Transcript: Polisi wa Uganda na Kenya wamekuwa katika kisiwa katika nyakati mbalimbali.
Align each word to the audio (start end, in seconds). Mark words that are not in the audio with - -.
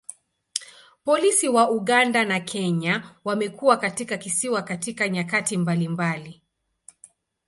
Polisi 1.05 1.47
wa 1.49 1.71
Uganda 1.71 2.25
na 2.25 2.39
Kenya 2.39 3.15
wamekuwa 3.23 3.77
katika 3.77 4.17
kisiwa 4.17 4.61
katika 4.61 5.09
nyakati 5.09 5.57
mbalimbali. 5.57 6.41